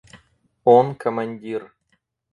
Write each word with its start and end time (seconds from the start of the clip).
–Он 0.75 0.95
командир. 0.95 1.71